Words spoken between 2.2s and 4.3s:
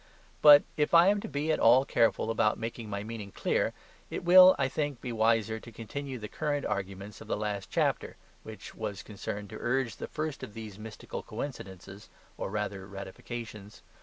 about making my meaning clear, it